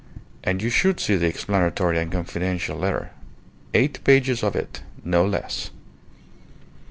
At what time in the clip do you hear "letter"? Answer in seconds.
2.75-3.11